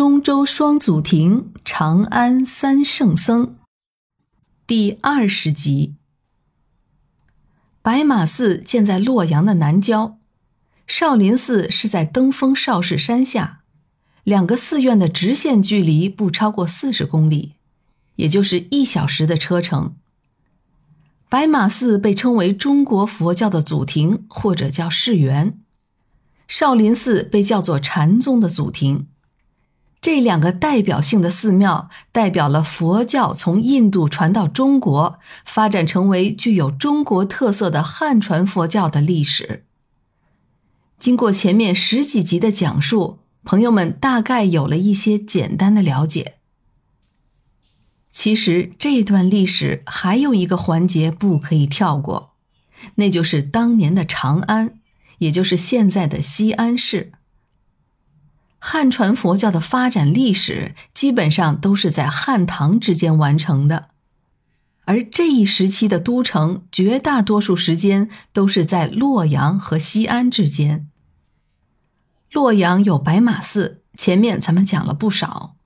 [0.00, 3.56] 中州双祖庭，长安三圣僧，
[4.66, 5.96] 第二十集。
[7.82, 10.16] 白马寺建在洛阳的南郊，
[10.86, 13.60] 少林寺是在登封少室山下，
[14.24, 17.56] 两个寺院的直线距离不超过四十公里，
[18.16, 19.96] 也就是一小时的车程。
[21.28, 25.58] 白马寺被称为中国佛教的祖庭，或者叫世园；
[26.48, 29.08] 少林寺被叫做禅宗的祖庭。
[30.00, 39.66] 这两个代表性的寺庙，代表了佛教从印度传到中国，发展成为具有中国特色的汉传佛教的历史。
[40.98, 46.36] 经过前面十几集的讲述，朋友们大概有了一些简单的了解。
[48.10, 52.32] 其实这段历史还有一个环节不可以跳过，
[52.94, 54.78] 那就是当年的长安，
[55.18, 57.12] 也就是现在的西安市。
[58.62, 63.88] 汉传佛教的发展历史基本上都是在汉唐之间完成的，
[64.84, 70.88] 而这一时期的都城绝大多数时间都是在洛阳和西安之间。
[72.30, 75.56] 洛阳有白马寺，前面咱们讲了不少，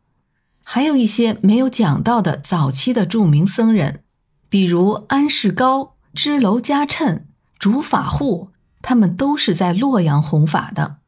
[0.62, 4.04] 还有一些没有讲到的早期的著名僧人，
[4.48, 7.24] 比如安世高、支娄迦谶、
[7.58, 8.50] 竺法护，
[8.80, 10.98] 他们都是在洛阳弘法的。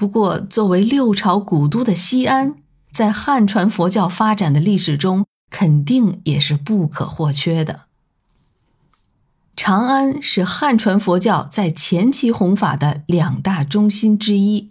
[0.00, 2.54] 不过，作为六朝古都的西安，
[2.90, 7.80] 在汉传佛教发展的历史中，肯定也是不可或缺的。
[9.54, 14.70] 长安是汉传佛教在前期弘法的两大中心之一。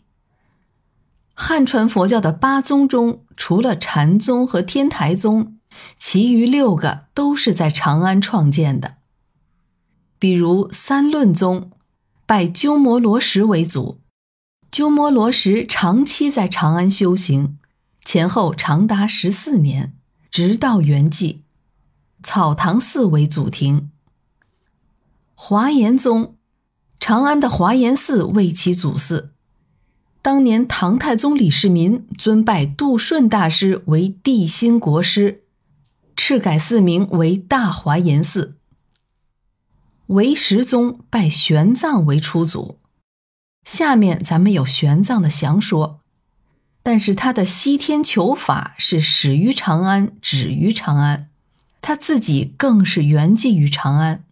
[1.36, 5.60] 汉传佛教的八宗中，除了禅宗和天台宗，
[6.00, 8.96] 其余六个都是在长安创建的。
[10.18, 11.70] 比如三论宗，
[12.26, 14.00] 拜鸠摩罗什为祖。
[14.72, 17.58] 鸠摩罗什长期在长安修行，
[18.06, 19.94] 前后长达十四年，
[20.30, 21.40] 直到圆寂。
[22.22, 23.90] 草堂寺为祖庭。
[25.34, 26.36] 华严宗，
[27.00, 29.32] 长安的华严寺为其祖寺。
[30.22, 35.44] 当年唐太宗李世民尊拜杜顺大师为帝心国师，
[36.16, 38.58] 敕改寺名为大华严寺。
[40.08, 42.79] 唯识宗拜玄奘为初祖。
[43.70, 46.00] 下面咱们有玄奘的详说，
[46.82, 51.30] 但是他的西天求法是始于长安，止于长安，
[51.80, 54.24] 他自己更是圆寂于长安。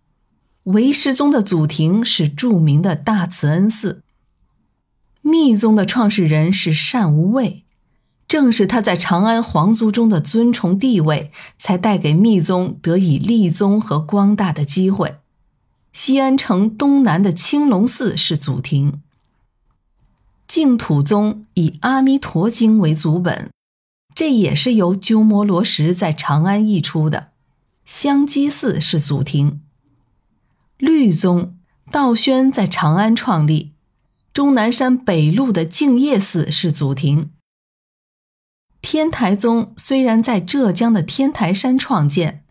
[0.64, 4.02] 唯识宗的祖庭是著名的大慈恩寺。
[5.22, 7.64] 密宗的创始人是善无畏，
[8.28, 15.18] 正是他在长安皇族中的尊崇地位，才带给密宗得以立宗和光大的机会。
[15.94, 19.04] 西安城东南的青龙寺是祖庭。
[20.48, 23.50] 净土宗以《阿弥陀经》为祖本，
[24.16, 27.32] 这也是由鸠摩罗什在长安译出的。
[27.84, 29.62] 香积寺是祖庭。
[30.78, 31.58] 律宗
[31.92, 33.74] 道宣在长安创立，
[34.32, 37.32] 终南山北麓的净业寺是祖庭。
[38.82, 42.44] 天台宗虽然在浙江的天台山创建，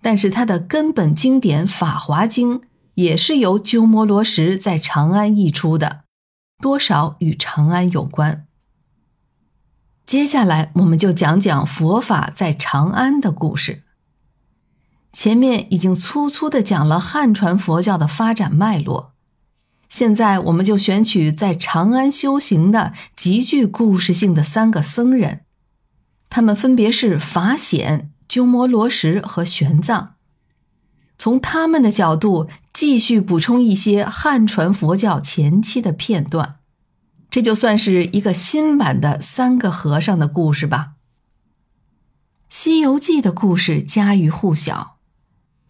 [0.00, 2.60] 但是它的根本经典《法华经》
[2.94, 6.01] 也是由鸠摩罗什在长安译出的。
[6.62, 8.46] 多少与长安有关。
[10.06, 13.82] 接下来，我们就讲讲佛法在长安的故事。
[15.12, 19.12] 前面已经粗粗的讲了汉传佛教的发展脉络，
[19.88, 25.40] 现在我们就选取在长安修行的极具故事性的三个僧人，
[26.30, 30.10] 他们分别是法显、鸠摩罗什和玄奘。
[31.18, 32.48] 从他们的角度
[32.84, 36.56] 继续补充一些汉传佛教前期的片段，
[37.30, 40.94] 这就算是一个新版的三个和尚的故事吧。
[42.48, 44.96] 《西游记》的故事家喻户晓，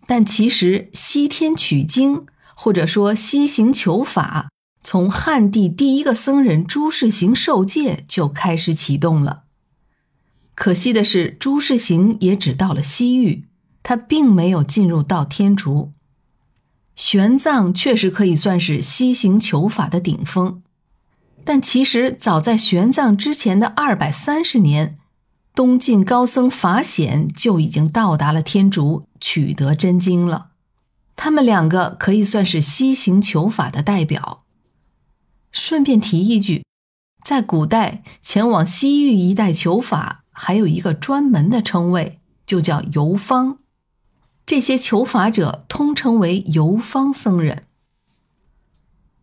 [0.06, 2.24] 但其实西天取经
[2.54, 4.48] 或者说西行求法，
[4.82, 9.42] 从汉地第一个僧人朱士行受戒就开始启动了。
[10.54, 13.44] 可惜的是，朱士行也只到了西域。
[13.82, 15.92] 他并没有进入到天竺，
[16.94, 20.62] 玄奘确实可以算是西行求法的顶峰，
[21.44, 24.96] 但其实早在玄奘之前的二百三十年，
[25.54, 30.50] 东晋高僧法显就已经到达了天竺，取得真经了。
[31.16, 34.44] 他们两个可以算是西行求法的代表。
[35.50, 36.64] 顺便提一句，
[37.24, 43.58] 在古代前往西域一带求法，还有一个专门的称谓，就叫游方。
[44.44, 47.64] 这些求法者通称为游方僧人。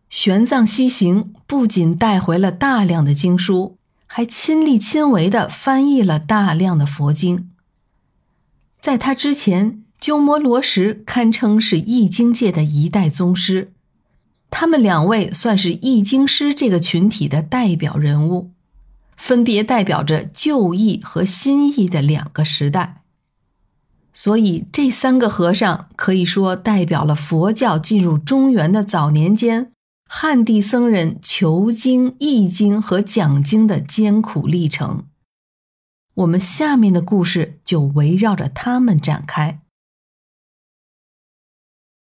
[0.08, 3.76] 玄奘西行不仅带回了大量的经书，
[4.06, 7.50] 还亲力亲为地翻译了大量的佛经。
[8.80, 13.72] 在他之前，鸠摩罗什堪称是译经界的一代宗师。
[14.50, 18.50] 他们两位算是译经师这个群体的代表人物，
[19.16, 22.99] 分别代表着旧译和新译的两个时代。
[24.12, 29.72] 所以，这三个和尚可以说代表了佛教进入中原的早年间，
[30.08, 35.04] 汉地僧人求经、译经和讲经的艰苦历程。
[36.14, 39.60] 我们下面的故事就围绕着他们展开。